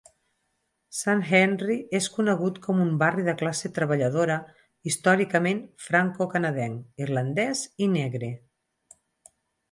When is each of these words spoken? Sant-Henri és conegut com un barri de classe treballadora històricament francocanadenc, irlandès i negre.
Sant-Henri 0.99 1.73
és 1.97 2.05
conegut 2.13 2.55
com 2.63 2.79
un 2.85 2.95
barri 3.03 3.25
de 3.27 3.35
classe 3.41 3.69
treballadora 3.75 4.37
històricament 4.91 5.59
francocanadenc, 5.89 6.79
irlandès 7.05 7.61
i 7.87 7.91
negre. 7.97 8.31